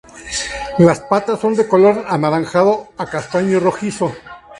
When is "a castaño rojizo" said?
2.97-4.11